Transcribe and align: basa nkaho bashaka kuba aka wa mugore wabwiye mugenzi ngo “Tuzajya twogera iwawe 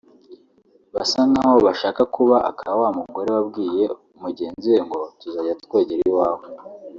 basa 0.93 1.19
nkaho 1.29 1.57
bashaka 1.67 2.01
kuba 2.15 2.37
aka 2.49 2.69
wa 2.79 2.89
mugore 2.97 3.29
wabwiye 3.35 3.83
mugenzi 4.21 4.71
ngo 4.85 4.99
“Tuzajya 5.19 5.53
twogera 5.63 6.01
iwawe 6.09 6.47